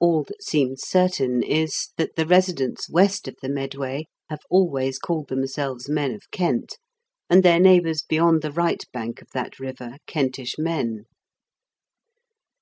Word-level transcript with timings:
All 0.00 0.22
that 0.24 0.42
seems 0.42 0.80
certain 0.88 1.42
is, 1.42 1.88
that 1.98 2.16
the 2.16 2.24
residents 2.24 2.88
west 2.88 3.28
of 3.28 3.36
the 3.42 3.50
Medway 3.50 4.06
have 4.30 4.40
always 4.48 4.98
called 4.98 5.28
themselves 5.28 5.90
^len 5.90 6.14
of 6.14 6.22
Kent, 6.30 6.78
and 7.28 7.42
their 7.42 7.60
neighbours 7.60 8.00
beyond 8.00 8.40
the 8.40 8.50
right 8.50 8.82
bank 8.94 9.20
of 9.20 9.28
that 9.34 9.58
river 9.58 9.98
Kentish 10.06 10.56
men. 10.56 11.04